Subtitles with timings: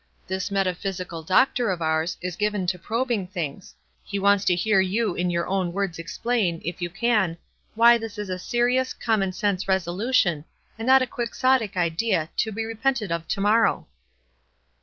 [0.25, 5.13] This metaphysical doctor of ours is given to probing things— he wants to hear you
[5.13, 7.37] in youi own words explain, if you can,
[7.75, 10.43] why this is a serious, common sense resolution,
[10.79, 13.87] and not a quixotic idea, to be repented of to morrow?"